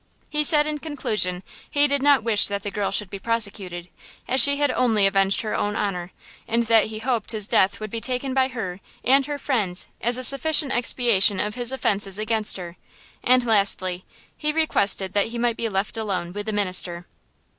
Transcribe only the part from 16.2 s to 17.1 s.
with the minister.